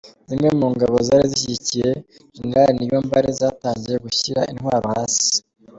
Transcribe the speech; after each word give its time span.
Zimwe 0.29 0.49
mu 0.59 0.67
ngabo 0.73 0.95
zari 1.07 1.25
zishyigikiye 1.31 1.91
Gen 2.49 2.67
Niyombare 2.75 3.29
zatangiye 3.39 3.97
gushyira 4.05 4.41
intwaro 4.51 4.87
hasi 4.95 5.33